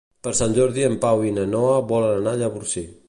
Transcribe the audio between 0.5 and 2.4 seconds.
Jordi en Pau i na Noa volen anar